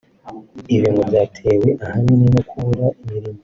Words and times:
Ibi 0.75 0.87
ngo 0.91 1.01
byatewe 1.09 1.69
ahanini 1.83 2.27
no 2.33 2.41
kubura 2.49 2.85
imirimo 3.01 3.39